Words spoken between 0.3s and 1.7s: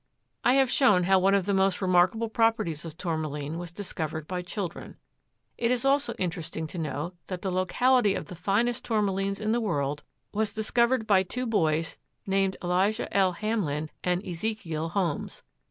I have shown how one of the